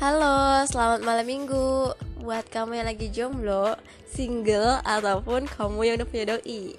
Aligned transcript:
Halo, 0.00 0.64
selamat 0.64 1.04
malam 1.04 1.28
minggu. 1.28 1.92
Buat 2.24 2.48
kamu 2.48 2.80
yang 2.80 2.88
lagi 2.88 3.12
jomblo, 3.12 3.76
single, 4.08 4.80
ataupun 4.80 5.44
kamu 5.44 5.92
yang 5.92 6.00
udah 6.00 6.08
punya 6.08 6.24
doi. 6.24 6.72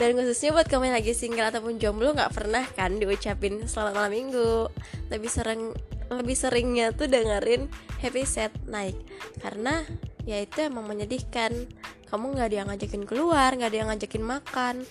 Dan 0.00 0.16
khususnya 0.16 0.56
buat 0.56 0.64
kamu 0.64 0.88
yang 0.88 0.96
lagi 0.96 1.12
single 1.12 1.52
ataupun 1.52 1.76
jomblo 1.76 2.16
Gak 2.16 2.32
pernah 2.32 2.64
kan 2.64 2.96
diucapin 2.96 3.68
selamat 3.68 3.92
malam 3.92 4.12
minggu. 4.16 4.72
Lebih 5.12 5.28
sering 5.28 5.76
lebih 6.08 6.32
seringnya 6.32 6.96
tuh 6.96 7.12
dengerin 7.12 7.68
happy 8.00 8.24
set 8.24 8.56
naik 8.64 8.96
Karena 9.44 9.84
ya 10.24 10.40
itu 10.40 10.64
emang 10.64 10.88
menyedihkan. 10.88 11.68
Kamu 12.08 12.40
gak 12.40 12.56
ada 12.56 12.64
yang 12.64 12.68
ngajakin 12.72 13.04
keluar, 13.04 13.52
gak 13.52 13.68
ada 13.68 13.78
yang 13.84 13.92
ngajakin 13.92 14.24
makan 14.24 14.88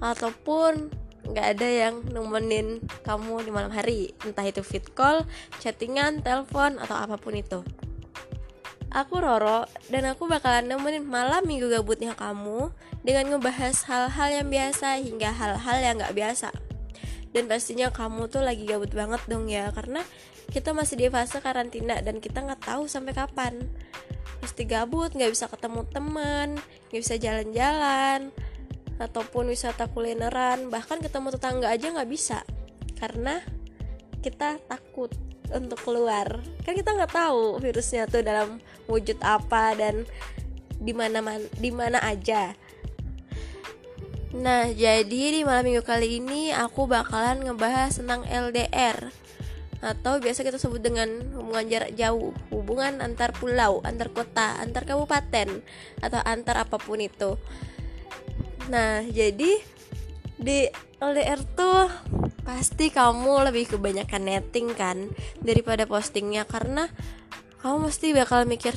Ataupun 0.00 0.88
nggak 1.28 1.46
ada 1.58 1.68
yang 1.68 1.94
nemenin 2.08 2.80
kamu 3.04 3.44
di 3.44 3.50
malam 3.52 3.72
hari 3.72 4.16
entah 4.24 4.44
itu 4.44 4.64
fit 4.64 4.84
call, 4.96 5.28
chattingan, 5.60 6.24
telepon 6.24 6.80
atau 6.80 6.96
apa 6.96 7.20
pun 7.20 7.36
itu. 7.36 7.60
Aku 8.88 9.20
Roro 9.20 9.68
dan 9.92 10.08
aku 10.08 10.24
bakalan 10.24 10.64
nemenin 10.64 11.04
malam 11.04 11.44
minggu 11.44 11.68
gabutnya 11.68 12.16
kamu 12.16 12.72
dengan 13.04 13.36
ngebahas 13.36 13.84
hal-hal 13.84 14.28
yang 14.40 14.48
biasa 14.48 14.96
hingga 15.04 15.28
hal-hal 15.28 15.76
yang 15.84 15.94
nggak 16.00 16.16
biasa. 16.16 16.48
Dan 17.36 17.44
pastinya 17.44 17.92
kamu 17.92 18.32
tuh 18.32 18.40
lagi 18.40 18.64
gabut 18.64 18.88
banget 18.96 19.20
dong 19.28 19.52
ya 19.52 19.68
karena 19.76 20.00
kita 20.48 20.72
masih 20.72 20.96
di 20.96 21.06
fase 21.12 21.44
karantina 21.44 22.00
dan 22.00 22.24
kita 22.24 22.40
nggak 22.40 22.64
tahu 22.64 22.88
sampai 22.88 23.12
kapan. 23.12 23.60
Pasti 24.40 24.64
gabut, 24.64 25.12
nggak 25.12 25.36
bisa 25.36 25.44
ketemu 25.52 25.84
teman, 25.92 26.56
nggak 26.88 27.00
bisa 27.04 27.20
jalan-jalan, 27.20 28.32
ataupun 28.98 29.50
wisata 29.50 29.86
kulineran 29.90 30.68
bahkan 30.68 30.98
ketemu 30.98 31.34
tetangga 31.34 31.70
aja 31.70 31.94
nggak 31.94 32.10
bisa. 32.10 32.42
Karena 32.98 33.38
kita 34.20 34.58
takut 34.66 35.14
untuk 35.54 35.80
keluar. 35.80 36.42
Kan 36.66 36.76
kita 36.76 36.92
nggak 36.92 37.14
tahu 37.14 37.62
virusnya 37.62 38.10
tuh 38.10 38.20
dalam 38.20 38.60
wujud 38.90 39.16
apa 39.24 39.72
dan 39.78 40.04
di 40.78 40.92
mana 40.92 41.22
di 41.58 41.70
mana 41.70 41.98
aja. 42.02 42.54
Nah, 44.28 44.68
jadi 44.68 45.32
di 45.32 45.40
malam 45.40 45.64
minggu 45.64 45.80
kali 45.80 46.20
ini 46.20 46.52
aku 46.52 46.84
bakalan 46.84 47.40
ngebahas 47.48 47.96
tentang 47.96 48.28
LDR 48.28 49.08
atau 49.78 50.18
biasa 50.18 50.42
kita 50.42 50.58
sebut 50.58 50.82
dengan 50.82 51.08
hubungan 51.38 51.64
jarak 51.70 51.94
jauh, 51.94 52.34
hubungan 52.50 52.98
antar 52.98 53.30
pulau, 53.32 53.80
antar 53.86 54.10
kota, 54.10 54.58
antar 54.58 54.84
kabupaten 54.84 55.62
atau 56.02 56.20
antar 56.26 56.66
apa 56.66 56.76
pun 56.76 57.00
itu. 57.00 57.40
Nah, 58.68 59.00
jadi 59.00 59.64
di 60.38 60.58
LDR 61.00 61.40
tuh 61.56 61.88
pasti 62.44 62.92
kamu 62.92 63.48
lebih 63.48 63.76
kebanyakan 63.76 64.28
netting 64.28 64.76
kan 64.76 65.08
daripada 65.40 65.88
postingnya. 65.88 66.44
Karena 66.44 66.84
kamu 67.64 67.88
mesti 67.88 68.12
bakal 68.12 68.44
mikir 68.44 68.76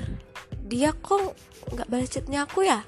dia 0.64 0.96
kok 0.96 1.36
nggak 1.76 1.92
balas 1.92 2.08
chatnya 2.08 2.48
aku 2.48 2.64
ya? 2.64 2.88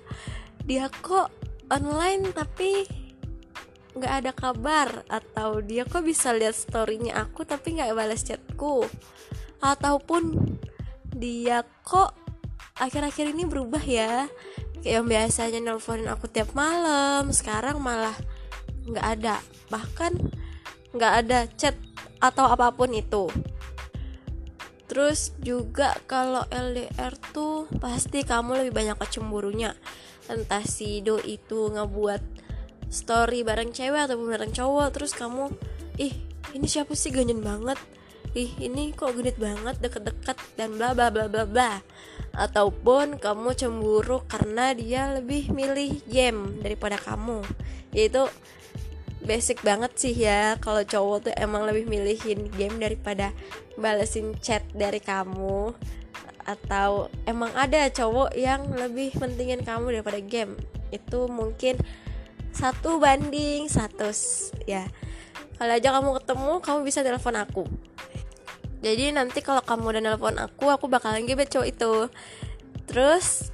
Dia 0.64 0.88
kok 0.88 1.28
online 1.68 2.32
tapi 2.32 2.88
nggak 4.00 4.14
ada 4.24 4.32
kabar? 4.32 5.04
Atau 5.12 5.60
dia 5.60 5.84
kok 5.84 6.08
bisa 6.08 6.32
lihat 6.32 6.56
storynya 6.56 7.20
aku 7.20 7.44
tapi 7.44 7.76
nggak 7.76 7.92
balas 7.92 8.24
chatku? 8.24 8.88
Ataupun 9.60 10.56
dia 11.12 11.68
kok 11.84 12.16
akhir-akhir 12.80 13.36
ini 13.36 13.44
berubah 13.44 13.84
ya 13.84 14.26
yang 14.84 15.08
biasanya 15.08 15.64
nelponin 15.64 16.12
aku 16.12 16.28
tiap 16.28 16.52
malam 16.52 17.32
sekarang 17.32 17.80
malah 17.80 18.16
nggak 18.84 19.08
ada. 19.20 19.40
Bahkan 19.72 20.12
nggak 20.94 21.14
ada 21.26 21.40
chat 21.56 21.76
atau 22.20 22.48
apa 22.52 22.72
pun 22.76 22.92
itu. 22.92 23.32
Terus 24.92 25.34
juga 25.42 25.98
kalau 26.06 26.46
LDR 26.52 27.16
tuh 27.32 27.66
pasti 27.80 28.22
kamu 28.22 28.64
lebih 28.64 28.74
banyak 28.76 28.98
kecemburunya. 29.00 29.74
Entah 30.28 30.64
si 30.64 31.02
do 31.02 31.18
itu 31.24 31.72
ngebuat 31.72 32.22
story 32.94 33.42
bareng 33.42 33.74
cewek 33.74 34.06
atau 34.06 34.22
bareng 34.22 34.54
cowok 34.54 34.88
terus 34.94 35.18
kamu 35.18 35.50
ih 35.98 36.14
ini 36.54 36.68
siapa 36.70 36.94
sih? 36.94 37.10
Ganjen 37.10 37.42
banget 37.42 37.80
ih 38.34 38.50
ini 38.58 38.90
kok 38.98 39.14
genit 39.14 39.38
banget 39.38 39.78
deket-deket 39.78 40.38
dan 40.58 40.74
bla 40.74 40.98
bla 40.98 41.14
bla 41.14 41.30
bla 41.30 41.46
bla. 41.46 41.72
Ataupun 42.34 43.22
kamu 43.22 43.54
cemburu 43.54 44.26
karena 44.26 44.74
dia 44.74 45.14
lebih 45.14 45.54
milih 45.54 46.02
game 46.10 46.58
daripada 46.66 46.98
kamu. 46.98 47.46
Yaitu 47.94 48.26
basic 49.22 49.62
banget 49.62 49.94
sih 49.96 50.18
ya 50.18 50.58
kalau 50.60 50.82
cowok 50.84 51.30
tuh 51.30 51.34
emang 51.40 51.64
lebih 51.64 51.86
milihin 51.88 52.50
game 52.58 52.82
daripada 52.82 53.30
balesin 53.78 54.34
chat 54.42 54.66
dari 54.74 54.98
kamu. 54.98 55.78
Atau 56.44 57.14
emang 57.30 57.54
ada 57.54 57.86
cowok 57.94 58.34
yang 58.34 58.66
lebih 58.74 59.14
pentingin 59.14 59.62
kamu 59.62 60.02
daripada 60.02 60.18
game. 60.18 60.58
Itu 60.90 61.30
mungkin 61.30 61.78
satu 62.50 62.98
banding 62.98 63.70
satu 63.70 64.10
ya. 64.66 64.90
Kalau 65.54 65.74
aja 65.78 65.90
kamu 65.94 66.18
ketemu 66.18 66.54
kamu 66.66 66.80
bisa 66.82 67.06
telepon 67.06 67.38
aku 67.38 67.66
jadi 68.84 69.16
nanti 69.16 69.40
kalau 69.40 69.64
kamu 69.64 69.96
udah 69.96 70.02
nelpon 70.04 70.36
aku 70.36 70.68
aku 70.68 70.92
bakalan 70.92 71.24
gebet 71.24 71.48
cowok 71.48 71.68
itu. 71.72 71.94
Terus 72.84 73.48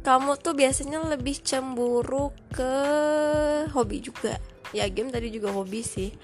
kamu 0.00 0.40
tuh 0.40 0.56
biasanya 0.56 1.04
lebih 1.04 1.36
cemburu 1.44 2.32
ke 2.48 2.72
hobi 3.76 4.00
juga. 4.00 4.40
Ya 4.72 4.88
game 4.88 5.12
tadi 5.12 5.28
juga 5.28 5.52
hobi 5.52 5.84
sih. 5.84 6.16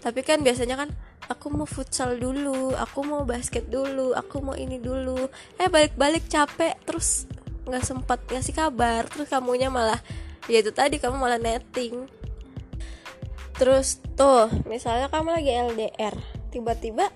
Tapi 0.00 0.24
kan 0.24 0.40
biasanya 0.40 0.80
kan 0.80 0.88
aku 1.28 1.52
mau 1.52 1.68
futsal 1.68 2.16
dulu 2.16 2.72
aku 2.72 3.04
mau 3.04 3.28
basket 3.28 3.68
dulu 3.68 4.16
aku 4.16 4.40
mau 4.40 4.56
ini 4.56 4.80
dulu. 4.80 5.28
Eh 5.60 5.68
balik-balik 5.68 6.32
capek 6.32 6.80
terus 6.88 7.28
nggak 7.68 7.84
sempat 7.84 8.24
ngasih 8.32 8.56
kabar. 8.56 9.04
Terus 9.04 9.28
kamunya 9.28 9.68
malah 9.68 10.00
ya 10.48 10.64
itu 10.64 10.72
tadi 10.72 10.96
kamu 10.96 11.20
malah 11.20 11.36
netting. 11.36 12.08
Terus 13.60 14.00
tuh 14.16 14.48
misalnya 14.64 15.12
kamu 15.12 15.36
lagi 15.36 15.52
LDR 15.52 16.16
tiba-tiba 16.48 17.12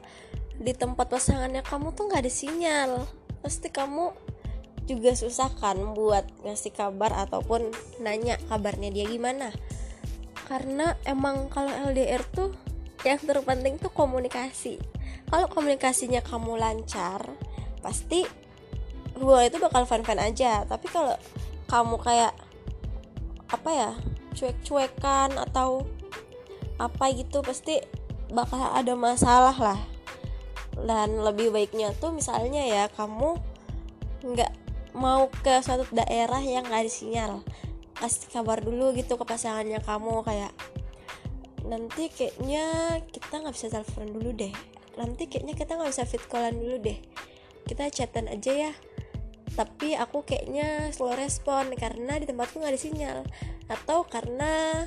di 0.58 0.72
tempat 0.74 1.10
pasangannya 1.10 1.66
kamu 1.66 1.94
tuh 1.94 2.10
nggak 2.10 2.22
ada 2.22 2.32
sinyal. 2.32 2.90
Pasti 3.42 3.68
kamu 3.68 4.14
juga 4.84 5.16
susah 5.16 5.48
kan 5.56 5.96
buat 5.96 6.28
ngasih 6.44 6.76
kabar 6.76 7.12
ataupun 7.26 7.72
nanya 8.04 8.36
kabarnya 8.46 8.92
dia 8.92 9.08
gimana. 9.08 9.50
Karena 10.44 10.94
emang 11.08 11.48
kalau 11.48 11.72
LDR 11.90 12.20
tuh 12.28 12.52
yang 13.02 13.20
terpenting 13.20 13.80
tuh 13.80 13.90
komunikasi. 13.92 14.76
Kalau 15.28 15.48
komunikasinya 15.48 16.20
kamu 16.20 16.60
lancar 16.60 17.24
pasti 17.80 18.24
hubungan 19.16 19.48
itu 19.48 19.58
bakal 19.60 19.88
fan-fan 19.88 20.20
aja. 20.20 20.68
Tapi 20.68 20.86
kalau 20.92 21.16
kamu 21.68 21.96
kayak 22.00 22.32
apa 23.48 23.70
ya 23.72 23.90
cuek-cuekan 24.36 25.36
atau 25.38 25.86
apa 26.76 27.04
gitu 27.14 27.40
pasti 27.40 27.78
bakal 28.34 28.58
ada 28.74 28.98
masalah 28.98 29.54
lah 29.54 29.93
dan 30.82 31.22
lebih 31.22 31.54
baiknya 31.54 31.94
tuh 31.94 32.10
misalnya 32.10 32.66
ya 32.66 32.84
kamu 32.90 33.38
nggak 34.24 34.52
mau 34.94 35.30
ke 35.30 35.62
suatu 35.62 35.86
daerah 35.94 36.40
yang 36.42 36.66
nggak 36.66 36.82
ada 36.86 36.92
sinyal. 36.92 37.32
Kasih 37.94 38.30
kabar 38.30 38.58
dulu 38.62 38.94
gitu 38.94 39.14
ke 39.14 39.24
pasangannya 39.26 39.78
kamu 39.82 40.26
kayak 40.26 40.52
nanti 41.64 42.10
kayaknya 42.10 42.98
kita 43.08 43.42
nggak 43.42 43.54
bisa 43.54 43.70
telepon 43.70 44.10
dulu 44.10 44.30
deh. 44.34 44.54
Nanti 44.94 45.26
kayaknya 45.26 45.54
kita 45.58 45.78
nggak 45.78 45.90
bisa 45.90 46.04
fit 46.06 46.22
callan 46.26 46.58
dulu 46.58 46.76
deh. 46.82 46.98
Kita 47.66 47.90
chatan 47.90 48.30
aja 48.30 48.70
ya. 48.70 48.72
Tapi 49.54 49.94
aku 49.94 50.26
kayaknya 50.26 50.90
slow 50.90 51.14
respon 51.14 51.70
karena 51.78 52.18
di 52.18 52.26
tempatku 52.26 52.58
nggak 52.58 52.74
ada 52.74 52.80
sinyal. 52.80 53.18
Atau 53.70 54.06
karena 54.06 54.86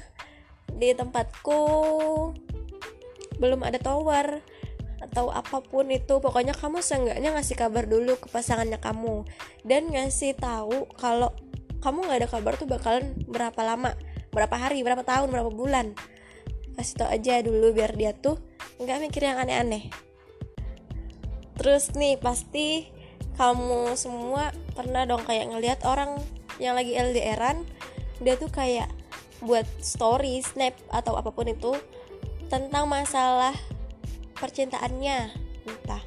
di 0.72 0.92
tempatku 0.92 1.62
belum 3.38 3.64
ada 3.64 3.80
tower 3.80 4.42
atau 4.98 5.30
apa 5.30 5.62
pun 5.62 5.88
itu 5.94 6.18
pokoknya 6.18 6.58
kamu 6.58 6.82
seenggaknya 6.82 7.34
ngasih 7.38 7.56
kabar 7.58 7.86
dulu 7.86 8.18
ke 8.18 8.28
pasangannya 8.30 8.82
kamu. 8.82 9.24
Dan 9.62 9.94
ngasih 9.94 10.38
tahu 10.38 10.90
kalau 10.98 11.34
kamu 11.82 12.10
nggak 12.10 12.20
ada 12.26 12.30
kabar 12.30 12.54
tuh 12.58 12.68
bakalan 12.68 13.14
berapa 13.30 13.62
lama 13.62 13.94
berapa 14.34 14.56
hari 14.58 14.82
berapa 14.82 15.06
tahun 15.06 15.30
berapa 15.30 15.54
bulan. 15.54 15.94
Kasih 16.78 16.96
tau 16.98 17.10
aja 17.10 17.42
dulu 17.42 17.74
biar 17.74 17.94
dia 17.94 18.14
tuh 18.14 18.38
nggak 18.82 19.10
mikir 19.10 19.26
yang 19.26 19.38
aneh-aneh. 19.42 19.90
Terus 21.58 21.94
nih 21.98 22.22
pasti 22.22 22.90
kamu 23.38 23.94
semua 23.94 24.54
pernah 24.74 25.06
dong 25.06 25.26
kayak 25.26 25.54
ngelihat 25.54 25.80
orang 25.86 26.18
yang 26.58 26.74
lagi 26.74 26.98
LDRan 26.98 27.62
dia 28.22 28.34
tuh 28.38 28.50
kayak 28.50 28.90
buat 29.46 29.66
story 29.78 30.42
snap 30.42 30.74
atau 30.90 31.14
apa 31.14 31.30
pun 31.30 31.46
itu 31.46 31.78
tentang 32.50 32.90
masalah 32.90 33.54
percintaannya. 34.38 35.34
Entah 35.68 36.04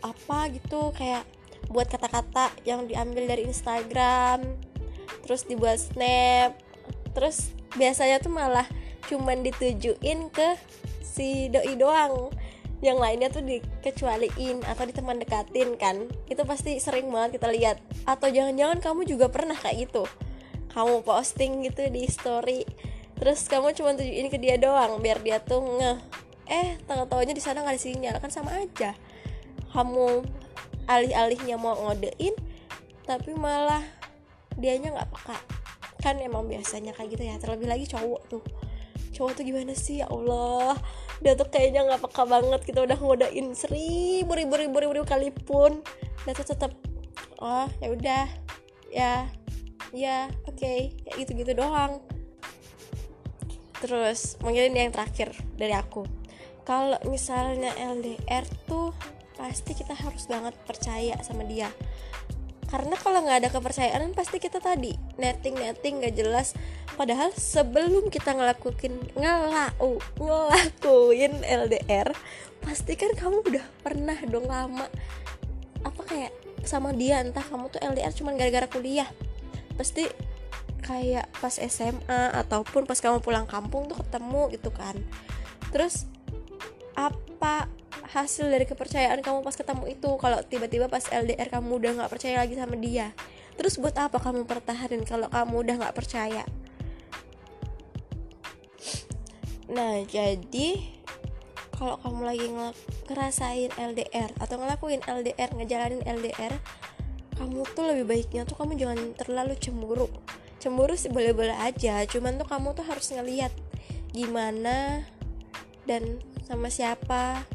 apa 0.00 0.48
gitu 0.50 0.90
kayak 0.96 1.28
buat 1.68 1.86
kata-kata 1.86 2.50
yang 2.64 2.88
diambil 2.88 3.28
dari 3.28 3.44
Instagram 3.44 4.56
terus 5.22 5.44
dibuat 5.44 5.76
snap 5.76 6.56
terus 7.12 7.52
biasanya 7.76 8.16
tuh 8.18 8.32
malah 8.32 8.64
cuman 9.12 9.44
ditujuin 9.44 10.32
ke 10.32 10.56
si 11.04 11.52
doi 11.52 11.76
doang. 11.76 12.32
Yang 12.80 12.96
lainnya 12.96 13.28
tuh 13.28 13.44
dikecualiin 13.44 14.64
atau 14.64 14.88
di 14.88 14.96
teman 14.96 15.20
dekatin 15.20 15.76
kan. 15.76 16.08
Itu 16.32 16.48
pasti 16.48 16.80
sering 16.80 17.12
banget 17.12 17.36
kita 17.36 17.52
lihat. 17.52 17.76
Atau 18.08 18.32
jangan-jangan 18.32 18.80
kamu 18.80 19.04
juga 19.04 19.28
pernah 19.28 19.52
kayak 19.52 19.84
gitu. 19.84 20.08
Kamu 20.72 21.04
posting 21.04 21.60
gitu 21.68 21.92
di 21.92 22.08
story 22.08 22.64
terus 23.20 23.44
kamu 23.52 23.76
cuma 23.76 23.92
tunjukin 23.92 24.32
ke 24.32 24.38
dia 24.40 24.56
doang 24.56 24.96
biar 25.04 25.20
dia 25.20 25.36
tuh 25.44 25.60
ngeh 25.60 26.00
eh 26.50 26.74
tahu 26.84 27.06
taunya 27.06 27.30
di 27.30 27.40
sana 27.40 27.62
nggak 27.62 27.78
ada 27.78 27.82
sinyal. 27.82 28.14
Kan 28.18 28.34
sama 28.34 28.50
aja. 28.58 28.98
Kamu 29.70 30.26
alih-alihnya 30.90 31.54
mau 31.54 31.78
ngodein 31.78 32.34
tapi 33.06 33.38
malah 33.38 33.86
dianya 34.58 34.90
nggak 34.90 35.08
peka. 35.14 35.38
Kan 36.02 36.18
emang 36.18 36.50
biasanya 36.50 36.90
kayak 36.92 37.14
gitu 37.14 37.22
ya. 37.22 37.38
Terlebih 37.38 37.70
lagi 37.70 37.86
cowok 37.86 38.22
tuh. 38.26 38.42
Cowok 39.14 39.38
tuh 39.38 39.44
gimana 39.46 39.72
sih? 39.78 40.02
Ya 40.02 40.10
Allah. 40.10 40.74
Dia 41.22 41.38
tuh 41.38 41.46
kayaknya 41.46 41.86
nggak 41.86 42.02
peka 42.10 42.26
banget 42.26 42.60
kita 42.66 42.82
udah 42.82 42.98
ngodain 42.98 43.54
seribu 43.54 44.34
ribu 44.34 44.58
ribu 44.58 44.76
ribu, 44.82 44.98
ribu 44.98 45.06
kali 45.06 45.30
pun. 45.30 45.78
Dia 46.26 46.34
tuh 46.34 46.50
tetap 46.50 46.74
oh 47.38 47.70
ya 47.78 47.88
udah. 47.94 48.26
Ya 48.90 49.30
ya 49.94 50.26
oke. 50.50 50.58
Okay. 50.58 50.98
kayak 51.06 51.14
gitu 51.22 51.30
gitu 51.46 51.52
doang. 51.54 52.02
Terus 53.78 54.36
mungkin 54.42 54.74
ini 54.74 54.90
yang 54.90 54.92
terakhir 54.92 55.32
dari 55.56 55.72
aku 55.72 56.19
kalau 56.70 57.02
misalnya 57.10 57.74
LDR 57.74 58.46
tuh 58.70 58.94
pasti 59.34 59.74
kita 59.74 59.90
harus 59.90 60.30
banget 60.30 60.54
percaya 60.62 61.18
sama 61.26 61.42
dia. 61.42 61.66
Karena 62.70 62.94
kalau 62.94 63.26
nggak 63.26 63.42
ada 63.42 63.50
kepercayaan 63.50 64.14
pasti 64.14 64.38
kita 64.38 64.62
tadi 64.62 64.94
netting 65.18 65.58
netting 65.58 65.98
nggak 65.98 66.14
jelas. 66.14 66.54
Padahal 66.94 67.34
sebelum 67.34 68.06
kita 68.06 68.38
ngelakuin 68.38 69.02
ngelau 69.18 69.98
ngelakuin 70.14 71.42
LDR 71.42 72.14
pasti 72.62 72.94
kan 72.94 73.18
kamu 73.18 73.42
udah 73.50 73.66
pernah 73.82 74.14
dong 74.30 74.46
lama 74.46 74.86
apa 75.82 76.02
kayak 76.06 76.30
sama 76.62 76.94
dia. 76.94 77.18
Entah 77.18 77.42
kamu 77.42 77.66
tuh 77.74 77.82
LDR 77.82 78.14
cuma 78.14 78.30
gara-gara 78.38 78.70
kuliah. 78.70 79.10
Pasti 79.74 80.06
kayak 80.86 81.26
pas 81.42 81.58
SMA 81.58 82.30
ataupun 82.46 82.86
pas 82.86 83.02
kamu 83.02 83.18
pulang 83.26 83.50
kampung 83.50 83.90
tuh 83.90 83.98
ketemu 83.98 84.54
gitu 84.54 84.70
kan. 84.70 84.94
Terus 85.74 86.06
apa 87.00 87.72
hasil 88.12 88.52
dari 88.52 88.68
kepercayaan 88.68 89.24
kamu 89.24 89.40
pas 89.40 89.56
ketemu 89.56 89.88
itu? 89.88 90.10
Kalau 90.20 90.44
tiba-tiba 90.44 90.92
pas 90.92 91.04
LDR 91.08 91.48
kamu 91.48 91.80
udah 91.80 91.90
nggak 91.96 92.10
percaya 92.12 92.36
lagi 92.44 92.60
sama 92.60 92.76
dia 92.76 93.16
terus 93.60 93.76
buat 93.76 93.92
apa 94.00 94.16
kamu 94.16 94.48
pertahanin 94.48 95.04
kalau 95.04 95.28
kamu 95.28 95.54
udah 95.60 95.74
nggak 95.84 95.96
percaya? 95.96 96.48
Nah 99.68 100.00
jadi 100.08 100.80
kalau 101.76 102.00
kamu 102.00 102.20
lagi 102.24 102.46
ngerasain 103.08 103.72
LDR 103.76 104.32
atau 104.40 104.56
ngelakuin 104.60 105.04
LDR 105.04 105.52
ngejalanin 105.56 106.00
LDR 106.04 106.56
kamu 107.36 107.64
tuh 107.72 107.84
lebih 107.88 108.04
baiknya 108.04 108.44
tuh 108.44 108.56
kamu 108.56 108.80
jangan 108.80 108.98
terlalu 109.16 109.56
cemburu. 109.56 110.08
Cemburu 110.60 110.92
sih 110.96 111.12
boleh-boleh 111.12 111.56
aja 111.56 112.04
cuman 112.08 112.36
tuh 112.40 112.48
kamu 112.48 112.72
tuh 112.76 112.84
harus 112.84 113.12
ngeliat 113.12 113.52
gimana 114.16 115.04
dan 115.84 116.16
sama 116.50 116.66
siapa 116.66 117.46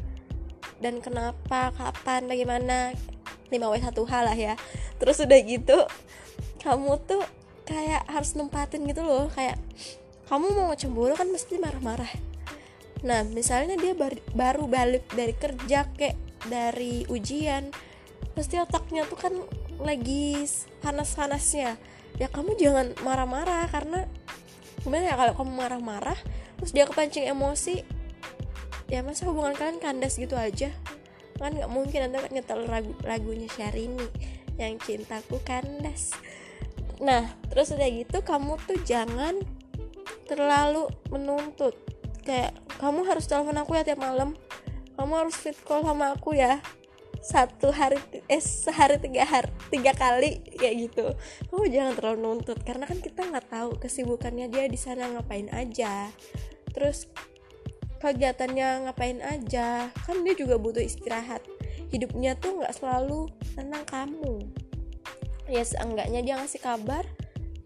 dan 0.80 1.04
kenapa 1.04 1.76
kapan 1.76 2.24
bagaimana. 2.24 2.96
5W1H 3.46 4.10
lah 4.26 4.34
ya. 4.34 4.54
Terus 4.98 5.22
udah 5.22 5.38
gitu 5.46 5.78
kamu 6.66 6.98
tuh 7.06 7.22
kayak 7.62 8.02
harus 8.10 8.34
nempatin 8.34 8.82
gitu 8.90 9.06
loh. 9.06 9.30
Kayak 9.30 9.60
kamu 10.26 10.50
mau 10.50 10.74
cemburu 10.74 11.14
kan 11.14 11.30
mesti 11.30 11.62
marah-marah. 11.62 12.10
Nah 13.06 13.22
misalnya 13.22 13.78
dia 13.78 13.94
bar 13.94 14.18
baru 14.34 14.66
balik 14.66 15.06
dari 15.14 15.34
kerja 15.36 15.86
kayak 15.94 16.18
dari 16.50 17.06
ujian 17.06 17.70
pasti 18.34 18.58
otaknya 18.58 19.06
tuh 19.06 19.18
kan 19.18 19.34
lagi 19.78 20.42
panas-panasnya. 20.82 21.78
Ya 22.16 22.26
kamu 22.32 22.58
jangan 22.58 22.96
marah-marah 23.06 23.68
karena 23.70 24.10
gimana 24.82 25.06
ya 25.06 25.14
kalau 25.18 25.34
kamu 25.38 25.52
marah-marah 25.54 26.18
terus 26.56 26.72
dia 26.72 26.88
kepancing 26.88 27.28
emosi 27.28 27.84
ya 28.86 29.02
masa 29.02 29.26
hubungan 29.26 29.54
kalian 29.54 29.82
kandas 29.82 30.18
gitu 30.18 30.38
aja? 30.38 30.70
Kan 31.36 31.52
nggak 31.52 31.70
mungkin 31.70 32.08
anda 32.08 32.24
nyetel 32.32 32.64
lagu 32.64 32.94
lagunya 33.04 33.50
Syahrini 33.50 34.06
yang 34.56 34.80
cintaku 34.80 35.42
kandas. 35.44 36.16
Nah 37.02 37.36
terus 37.52 37.76
udah 37.76 37.88
gitu 37.92 38.24
kamu 38.24 38.56
tuh 38.64 38.80
jangan 38.86 39.36
terlalu 40.26 40.88
menuntut. 41.12 41.76
Kayak 42.26 42.58
kamu 42.82 43.06
harus 43.06 43.28
telepon 43.30 43.58
aku 43.60 43.78
ya 43.78 43.84
tiap 43.86 44.00
malam. 44.00 44.34
Kamu 44.96 45.12
harus 45.12 45.36
fit 45.36 45.56
call 45.60 45.84
sama 45.84 46.16
aku 46.16 46.34
ya. 46.34 46.58
Satu 47.20 47.74
hari 47.74 47.98
eh 48.30 48.38
sehari 48.38 49.02
tiga 49.02 49.26
hari 49.26 49.50
tiga 49.68 49.92
kali 49.92 50.40
kayak 50.56 50.74
gitu. 50.88 51.06
Kamu 51.52 51.68
jangan 51.68 51.92
terlalu 51.98 52.18
nuntut 52.22 52.58
karena 52.62 52.86
kan 52.86 53.02
kita 53.02 53.26
nggak 53.28 53.50
tahu 53.50 53.76
kesibukannya 53.82 54.46
dia 54.48 54.64
di 54.70 54.78
sana 54.78 55.10
ngapain 55.10 55.50
aja. 55.52 56.10
Terus 56.70 57.10
kegiatannya 58.00 58.88
ngapain 58.88 59.20
aja. 59.22 59.88
Kan 60.04 60.22
dia 60.22 60.34
juga 60.36 60.60
butuh 60.60 60.82
istirahat. 60.82 61.42
Hidupnya 61.90 62.34
tuh 62.38 62.62
nggak 62.62 62.74
selalu 62.76 63.30
tentang 63.54 63.84
kamu. 63.86 64.42
Ya 65.46 65.62
seenggaknya 65.62 66.20
dia 66.26 66.34
ngasih 66.42 66.58
kabar 66.58 67.06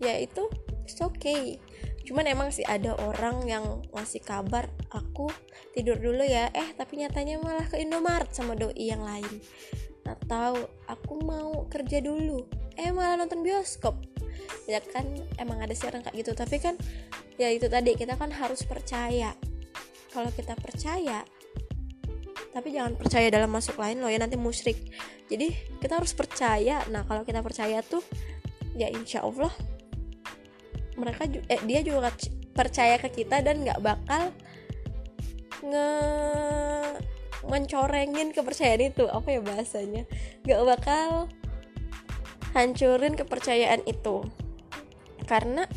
ya 0.00 0.16
itu 0.20 0.48
it's 0.84 1.00
okay. 1.00 1.60
Cuman 2.04 2.26
emang 2.26 2.50
sih 2.50 2.66
ada 2.66 2.96
orang 2.98 3.46
yang 3.46 3.64
ngasih 3.94 4.24
kabar 4.24 4.66
aku 4.90 5.30
tidur 5.72 5.96
dulu 5.96 6.24
ya. 6.24 6.50
Eh 6.52 6.74
tapi 6.74 7.00
nyatanya 7.00 7.40
malah 7.40 7.64
ke 7.68 7.80
Indomaret 7.80 8.32
sama 8.34 8.58
doi 8.58 8.76
yang 8.76 9.04
lain. 9.04 9.40
Atau 10.04 10.68
aku 10.90 11.14
mau 11.22 11.64
kerja 11.70 12.02
dulu. 12.02 12.44
Eh 12.74 12.90
malah 12.90 13.20
nonton 13.20 13.46
bioskop. 13.46 13.96
Ya 14.66 14.82
kan 14.82 15.06
emang 15.38 15.62
ada 15.62 15.72
sih 15.76 15.86
orang 15.86 16.02
kayak 16.02 16.16
gitu. 16.26 16.32
Tapi 16.34 16.56
kan 16.58 16.74
ya 17.40 17.48
itu 17.48 17.70
tadi 17.70 17.94
kita 17.96 18.18
kan 18.18 18.34
harus 18.34 18.66
percaya 18.66 19.32
kalau 20.10 20.30
kita 20.34 20.58
percaya 20.58 21.22
tapi 22.50 22.74
jangan 22.74 22.98
percaya 22.98 23.30
dalam 23.30 23.50
masuk 23.50 23.78
lain 23.78 24.02
loh 24.02 24.10
ya 24.10 24.18
nanti 24.18 24.34
musyrik. 24.34 24.78
Jadi 25.30 25.54
kita 25.78 26.02
harus 26.02 26.10
percaya. 26.10 26.82
Nah 26.90 27.06
kalau 27.06 27.22
kita 27.22 27.46
percaya 27.46 27.78
tuh 27.86 28.02
ya 28.74 28.90
insya 28.90 29.22
Allah 29.22 29.50
mereka 30.98 31.30
eh, 31.30 31.62
dia 31.64 31.80
juga 31.86 32.10
percaya 32.52 32.98
ke 32.98 33.22
kita 33.22 33.40
dan 33.40 33.62
nggak 33.62 33.80
bakal 33.80 34.34
nge 35.62 35.88
mencorengin 37.46 38.34
kepercayaan 38.34 38.90
itu. 38.90 39.06
Apa 39.06 39.28
ya 39.30 39.40
bahasanya? 39.40 40.02
Nggak 40.42 40.62
bakal 40.66 41.08
hancurin 42.52 43.14
kepercayaan 43.14 43.86
itu. 43.86 44.26
Karena 45.30 45.70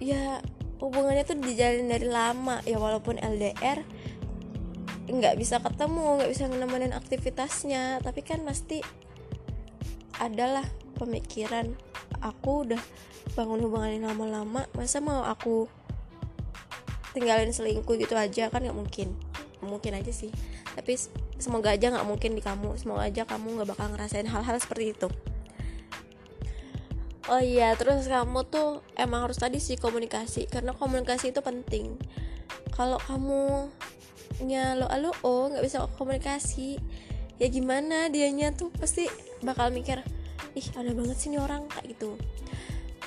ya 0.00 0.40
hubungannya 0.78 1.26
tuh 1.26 1.38
dijalin 1.38 1.90
dari 1.90 2.06
lama. 2.06 2.62
Ya 2.64 2.78
walaupun 2.78 3.18
LDR 3.18 3.82
nggak 5.08 5.40
bisa 5.40 5.56
ketemu 5.64 6.20
nggak 6.20 6.30
bisa 6.30 6.44
nemenin 6.50 6.94
aktivitasnya. 6.94 8.02
Tapi 8.02 8.20
kan 8.22 8.42
pasti 8.46 8.82
adalah 10.18 10.66
pemikiran 10.98 11.74
aku 12.18 12.66
udah 12.66 12.82
bangun 13.38 13.62
hubungan 13.62 13.94
ini 13.94 14.02
lama-lama 14.02 14.66
masa 14.74 14.98
mau 14.98 15.22
aku 15.22 15.70
tinggalin 17.14 17.54
selingkuh 17.54 17.98
gitu 17.98 18.14
aja? 18.14 18.50
Kan 18.50 18.66
nggak 18.66 18.78
mungkin. 18.78 19.14
Mungkin 19.62 19.94
aja 19.98 20.10
sih. 20.14 20.30
Tapi 20.78 20.94
semoga 21.38 21.74
aja 21.74 21.90
nggak 21.90 22.06
mungkin 22.06 22.38
di 22.38 22.42
kamu. 22.42 22.78
Semoga 22.78 23.06
aja 23.06 23.26
kamu 23.26 23.62
nggak 23.62 23.68
bakal 23.74 23.90
ngerasain 23.90 24.26
hal-hal 24.26 24.56
seperti 24.62 24.94
itu 24.94 25.10
oh 27.28 27.40
iya 27.40 27.76
terus 27.76 28.08
kamu 28.08 28.48
tuh 28.48 28.80
emang 28.96 29.28
harus 29.28 29.36
tadi 29.36 29.60
sih 29.60 29.76
komunikasi 29.76 30.48
karena 30.48 30.72
komunikasi 30.72 31.30
itu 31.30 31.44
penting. 31.44 32.00
Kalau 32.72 32.96
kamu 32.96 33.68
lo 34.78 34.86
alo 34.86 35.10
oh 35.26 35.50
nggak 35.50 35.64
bisa 35.66 35.84
komunikasi 35.98 36.78
ya 37.36 37.46
gimana 37.52 38.08
dianya 38.08 38.56
tuh? 38.56 38.72
Pasti 38.72 39.04
bakal 39.44 39.70
mikir 39.70 40.00
ih 40.56 40.66
ada 40.74 40.90
banget 40.96 41.16
sih 41.20 41.28
nih 41.28 41.40
orang 41.42 41.68
kayak 41.68 41.94
gitu. 41.94 42.16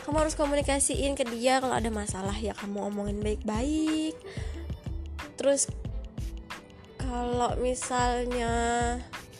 Kamu 0.01 0.17
harus 0.17 0.33
komunikasiin 0.37 1.13
ke 1.13 1.25
dia 1.29 1.61
kalau 1.61 1.77
ada 1.77 1.89
masalah 1.89 2.33
ya 2.37 2.53
kamu 2.57 2.89
omongin 2.93 3.19
baik-baik. 3.21 4.17
Terus 5.37 5.69
kalau 7.01 7.57
misalnya 7.57 8.53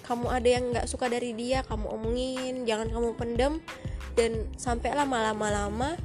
kamu 0.05 0.27
ada 0.27 0.50
yang 0.50 0.63
nggak 0.73 0.89
suka 0.89 1.07
dari 1.07 1.31
dia 1.31 1.63
kamu 1.63 1.88
omongin 1.88 2.67
jangan 2.67 2.91
kamu 2.91 3.15
pendem 3.15 3.63
dan 4.17 4.47
sampai 4.59 4.93
lama-lama-lama 4.93 5.95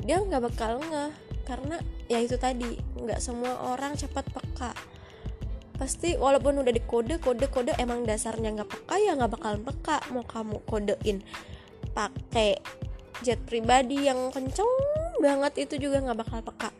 dia 0.00 0.16
nggak 0.20 0.42
bakal 0.52 0.80
nggak 0.80 1.12
karena 1.44 1.76
ya 2.06 2.22
itu 2.22 2.38
tadi 2.38 2.78
nggak 2.98 3.18
semua 3.18 3.74
orang 3.74 3.98
cepat 3.98 4.26
peka. 4.30 4.72
Pasti 5.74 6.14
walaupun 6.14 6.60
udah 6.60 6.70
dikode 6.70 7.16
kode 7.18 7.48
kode 7.48 7.72
emang 7.80 8.04
dasarnya 8.04 8.52
nggak 8.54 8.70
peka 8.70 8.96
ya 9.00 9.16
nggak 9.16 9.32
bakal 9.34 9.54
peka 9.58 9.96
mau 10.14 10.24
kamu 10.24 10.62
kodein. 10.68 11.24
Pakai 11.90 12.60
jet 13.26 13.40
pribadi 13.44 14.06
yang 14.08 14.30
kenceng 14.32 14.68
banget 15.20 15.68
itu 15.68 15.90
juga 15.90 16.00
nggak 16.00 16.18
bakal 16.22 16.40
peka. 16.44 16.70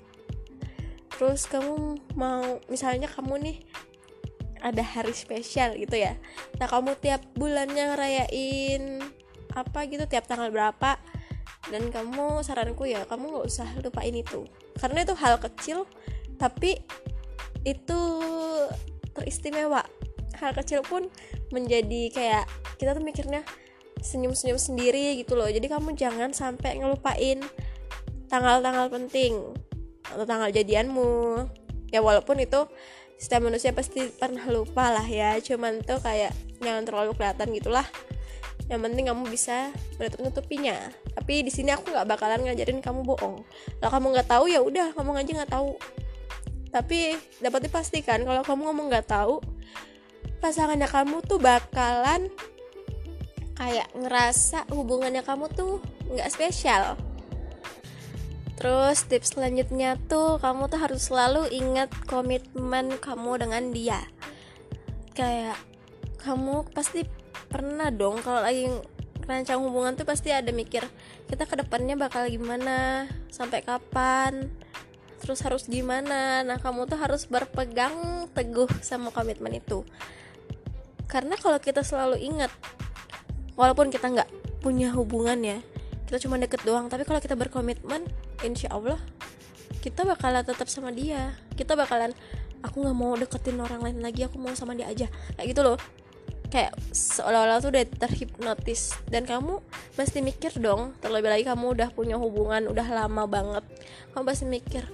Terus 1.18 1.44
kamu 1.50 2.00
mau 2.16 2.62
misalnya 2.72 3.10
kamu 3.10 3.34
nih 3.44 3.56
ada 4.60 4.84
hari 4.84 5.12
spesial 5.16 5.76
gitu 5.76 5.96
ya. 5.96 6.16
Nah 6.60 6.68
kamu 6.68 6.96
tiap 7.00 7.24
bulannya 7.36 7.92
ngerayain 7.92 9.00
apa 9.54 9.86
gitu 9.88 10.04
tiap 10.06 10.26
tanggal 10.26 10.50
berapa. 10.52 10.98
Dan 11.68 11.92
kamu 11.92 12.40
saranku 12.40 12.88
ya 12.88 13.04
kamu 13.04 13.36
nggak 13.36 13.46
usah 13.46 13.68
lupain 13.84 14.14
itu. 14.14 14.48
Karena 14.80 15.04
itu 15.04 15.14
hal 15.14 15.36
kecil 15.38 15.84
tapi 16.40 16.80
itu 17.68 18.00
teristimewa. 19.12 19.84
Hal 20.40 20.56
kecil 20.56 20.80
pun 20.80 21.12
menjadi 21.52 22.08
kayak 22.10 22.44
kita 22.80 22.96
tuh 22.96 23.04
mikirnya 23.04 23.44
senyum-senyum 24.00 24.56
sendiri 24.56 25.20
gitu 25.20 25.36
loh. 25.36 25.46
Jadi 25.46 25.68
kamu 25.68 25.92
jangan 25.94 26.32
sampai 26.32 26.80
ngelupain 26.80 27.44
tanggal-tanggal 28.32 28.88
penting 28.88 29.36
atau 30.08 30.24
tanggal 30.24 30.48
jadianmu. 30.48 31.44
Ya 31.92 32.00
walaupun 32.00 32.40
itu 32.40 32.64
setiap 33.20 33.44
manusia 33.44 33.76
pasti 33.76 34.08
pernah 34.08 34.48
lupa 34.48 34.88
lah 34.88 35.04
ya. 35.04 35.36
Cuman 35.44 35.84
tuh 35.84 36.00
kayak 36.00 36.32
jangan 36.64 36.88
terlalu 36.88 37.12
kelihatan 37.12 37.52
gitulah 37.52 37.84
yang 38.70 38.80
penting 38.86 39.10
kamu 39.10 39.26
bisa 39.26 39.74
menutup 39.98 40.22
nutupinya 40.22 40.78
tapi 41.14 41.42
di 41.42 41.50
sini 41.50 41.74
aku 41.74 41.90
nggak 41.90 42.06
bakalan 42.06 42.46
ngajarin 42.46 42.78
kamu 42.78 43.02
bohong. 43.02 43.42
Kalau 43.82 43.90
kamu 43.90 44.06
nggak 44.14 44.28
tahu 44.30 44.44
ya 44.46 44.60
udah 44.62 44.94
kamu 44.94 45.18
aja 45.18 45.32
nggak 45.42 45.52
tahu. 45.52 45.70
Tapi 46.70 47.18
dapat 47.42 47.60
dipastikan 47.66 48.22
kalau 48.22 48.42
kamu 48.46 48.70
ngomong 48.70 48.86
nggak 48.88 49.10
tahu 49.10 49.42
pasangannya 50.40 50.88
kamu 50.88 51.20
tuh 51.26 51.36
bakalan 51.36 52.32
kayak 53.60 53.92
ngerasa 53.92 54.64
hubungannya 54.72 55.20
kamu 55.20 55.50
tuh 55.52 55.82
nggak 56.08 56.30
spesial. 56.32 56.96
Terus 58.56 59.04
tips 59.08 59.36
selanjutnya 59.36 59.96
tuh 60.08 60.40
kamu 60.40 60.68
tuh 60.68 60.80
harus 60.80 61.12
selalu 61.12 61.48
ingat 61.52 61.92
komitmen 62.08 62.96
kamu 62.96 63.40
dengan 63.40 63.72
dia. 63.72 64.00
Kayak 65.12 65.58
kamu 66.20 66.68
pasti 66.72 67.04
pernah 67.48 67.88
dong 67.88 68.20
kalau 68.20 68.44
lagi 68.44 68.68
rancang 69.24 69.62
hubungan 69.62 69.94
tuh 69.94 70.04
pasti 70.04 70.34
ada 70.34 70.50
mikir 70.50 70.82
kita 71.30 71.46
ke 71.46 71.54
depannya 71.62 71.94
bakal 71.94 72.26
gimana, 72.26 73.06
sampai 73.30 73.62
kapan, 73.62 74.50
terus 75.22 75.40
harus 75.46 75.70
gimana. 75.70 76.42
Nah 76.42 76.58
kamu 76.58 76.90
tuh 76.90 76.98
harus 76.98 77.30
berpegang 77.30 78.26
teguh 78.34 78.68
sama 78.82 79.14
komitmen 79.14 79.54
itu. 79.54 79.86
Karena 81.06 81.38
kalau 81.38 81.62
kita 81.62 81.86
selalu 81.86 82.18
ingat, 82.18 82.50
walaupun 83.54 83.94
kita 83.94 84.10
nggak 84.10 84.30
punya 84.60 84.90
hubungan 84.90 85.38
ya, 85.40 85.58
kita 86.10 86.18
cuma 86.26 86.34
deket 86.42 86.66
doang. 86.66 86.90
Tapi 86.90 87.06
kalau 87.06 87.22
kita 87.22 87.38
berkomitmen, 87.38 88.02
insya 88.42 88.74
Allah 88.74 88.98
kita 89.80 90.04
bakalan 90.04 90.44
tetap 90.44 90.68
sama 90.68 90.92
dia 90.92 91.32
kita 91.56 91.72
bakalan 91.72 92.12
aku 92.60 92.84
nggak 92.84 92.96
mau 92.96 93.16
deketin 93.16 93.56
orang 93.62 93.80
lain 93.80 93.98
lagi 94.04 94.28
aku 94.28 94.36
mau 94.36 94.52
sama 94.52 94.76
dia 94.76 94.90
aja 94.90 95.08
kayak 95.38 95.46
gitu 95.56 95.62
loh 95.64 95.78
kayak 96.50 96.74
seolah-olah 96.90 97.62
tuh 97.62 97.70
udah 97.70 97.86
terhipnotis. 97.86 98.98
Dan 99.06 99.24
kamu 99.24 99.62
pasti 99.94 100.20
mikir 100.20 100.52
dong 100.58 100.98
terlebih 100.98 101.30
lagi 101.30 101.44
kamu 101.46 101.78
udah 101.78 101.88
punya 101.94 102.18
hubungan 102.18 102.66
udah 102.68 102.86
lama 102.90 103.24
banget. 103.30 103.64
Kamu 104.12 104.26
pasti 104.26 104.44
mikir 104.50 104.84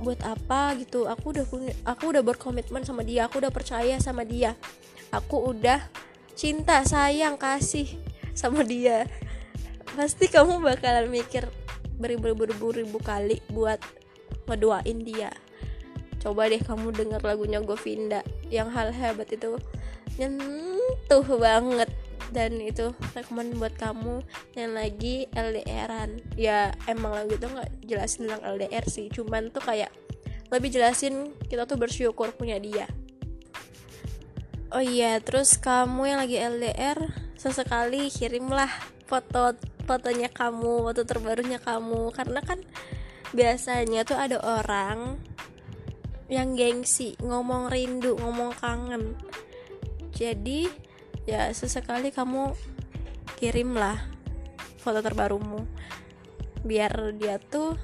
buat 0.00 0.24
apa 0.24 0.74
gitu? 0.80 1.04
Aku 1.04 1.36
udah 1.36 1.44
punya 1.44 1.76
aku 1.84 2.16
udah 2.16 2.24
berkomitmen 2.24 2.82
sama 2.82 3.04
dia 3.04 3.28
aku 3.28 3.38
udah 3.38 3.52
percaya 3.52 4.00
sama 4.00 4.24
dia. 4.24 4.56
Aku 5.12 5.52
udah 5.52 5.84
cinta 6.32 6.80
sayang 6.88 7.36
kasih 7.36 7.86
sama 8.32 8.64
dia. 8.64 9.04
Pasti 9.92 10.26
kamu 10.32 10.64
bakalan 10.64 11.12
mikir 11.12 11.44
beribu-ribu 11.98 12.98
kali 13.02 13.42
buat 13.52 13.82
ngedoain 14.48 15.04
dia. 15.04 15.34
Coba 16.18 16.50
deh 16.50 16.58
kamu 16.58 16.94
denger 16.94 17.22
lagunya 17.22 17.62
Govinda 17.62 18.22
yang 18.50 18.70
hal 18.70 18.90
hebat 18.90 19.30
itu 19.30 19.58
nyentuh 20.88 21.26
banget. 21.36 21.90
Dan 22.28 22.60
itu 22.60 22.92
rekomen 23.16 23.56
buat 23.56 23.72
kamu 23.80 24.20
yang 24.52 24.76
lagi 24.76 25.24
LDRan 25.32 26.20
ya 26.36 26.76
emang 26.84 27.16
lagu 27.16 27.32
itu 27.32 27.48
nggak 27.48 27.70
jelasin 27.88 28.28
tentang 28.28 28.44
LDR 28.44 28.84
sih. 28.84 29.08
Cuman 29.08 29.48
tuh 29.48 29.64
kayak 29.64 29.88
lebih 30.52 30.68
jelasin 30.72 31.32
kita 31.48 31.64
tuh 31.64 31.80
bersyukur 31.80 32.32
punya 32.36 32.60
dia. 32.60 32.84
Oh 34.68 34.84
iya 34.84 35.16
terus 35.24 35.56
kamu 35.56 36.12
yang 36.12 36.18
lagi 36.20 36.36
LDR 36.36 37.00
sesekali 37.40 38.12
kirimlah 38.12 38.68
foto 39.08 39.56
fotonya 39.88 40.28
kamu 40.28 40.84
foto 40.92 41.08
terbarunya 41.08 41.56
kamu. 41.56 42.12
Karena 42.12 42.44
kan 42.44 42.60
biasanya 43.32 44.04
tuh 44.04 44.20
ada 44.20 44.36
orang 44.44 45.16
yang 46.28 46.52
gengsi 46.52 47.16
ngomong 47.24 47.72
rindu 47.72 48.20
ngomong 48.20 48.52
kangen 48.60 49.16
jadi 50.18 50.66
ya 51.30 51.46
sesekali 51.54 52.10
kamu 52.10 52.50
kirimlah 53.38 54.02
foto 54.82 54.98
terbarumu. 54.98 55.62
Biar 56.66 57.14
dia 57.14 57.38
tuh 57.38 57.78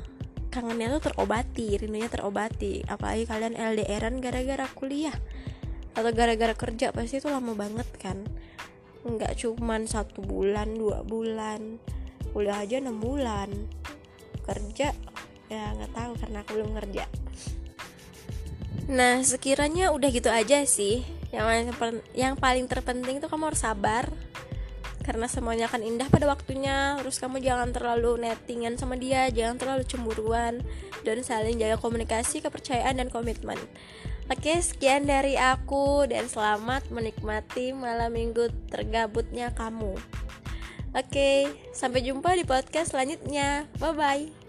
kangennya 0.51 0.99
tuh 0.99 1.11
terobati 1.11 1.79
rindunya 1.79 2.11
terobati. 2.11 2.83
Apalagi 2.91 3.31
kalian 3.31 3.55
LDRan 3.55 4.19
gara-gara 4.19 4.67
kuliah. 4.75 5.15
Atau 5.95 6.11
gara-gara 6.11 6.59
kerja 6.59 6.91
pasti 6.91 7.23
itu 7.23 7.31
lama 7.31 7.55
banget 7.55 7.87
kan. 8.03 8.27
Nggak 9.07 9.39
cuman 9.47 9.87
satu 9.87 10.27
bulan 10.27 10.75
dua 10.75 11.07
bulan. 11.07 11.79
Kuliah 12.35 12.67
aja 12.67 12.83
enam 12.83 12.99
bulan. 12.99 13.47
Kerja 14.43 14.91
ya 15.47 15.65
nggak 15.71 15.93
tahu 15.95 16.13
karena 16.19 16.39
aku 16.43 16.51
belum 16.59 16.71
kerja. 16.83 17.07
Nah 18.91 19.23
sekiranya 19.23 19.95
udah 19.95 20.11
gitu 20.11 20.35
aja 20.35 20.67
sih 20.67 21.07
yang 21.35 21.75
paling 21.75 22.01
yang 22.15 22.35
paling 22.39 22.67
terpenting 22.71 23.19
tuh 23.19 23.27
kamu 23.27 23.51
harus 23.51 23.63
sabar 23.63 24.07
karena 25.05 25.29
semuanya 25.29 25.69
akan 25.69 25.85
indah 25.85 26.09
pada 26.09 26.25
waktunya 26.25 26.97
terus 26.97 27.21
kamu 27.21 27.45
jangan 27.45 27.77
terlalu 27.77 28.25
nettingan 28.25 28.81
sama 28.81 28.97
dia 28.97 29.29
jangan 29.29 29.61
terlalu 29.61 29.85
cemburuan 29.85 30.65
dan 31.05 31.21
saling 31.21 31.61
jaga 31.61 31.77
komunikasi 31.77 32.41
kepercayaan 32.41 32.97
dan 32.97 33.13
komitmen 33.13 33.61
Oke, 34.25 34.57
sekian 34.65 35.05
dari 35.05 35.37
aku 35.37 36.09
dan 36.09 36.33
selamat 36.33 36.89
menikmati 36.89 37.77
malam 37.77 38.09
minggu 38.09 38.49
tergabutnya 38.73 39.53
kamu. 39.53 40.01
Oke, 40.97 41.53
sampai 41.77 42.01
jumpa 42.01 42.33
di 42.33 42.49
podcast 42.49 42.97
selanjutnya. 42.97 43.69
Bye 43.77 43.93
bye. 43.93 44.44